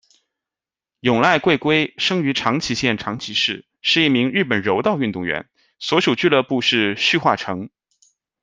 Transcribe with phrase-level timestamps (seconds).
[1.01, 7.69] 永濑贵规生于长崎县长崎市，是一名日本柔道运动员，所属俱乐部是旭化成。